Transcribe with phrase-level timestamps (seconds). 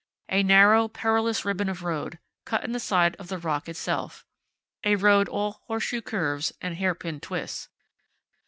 [0.29, 4.25] A narrow, perilous ribbon of road, cut in the side of the rock itself;
[4.83, 7.69] a road all horseshoe curves and hairpin twists.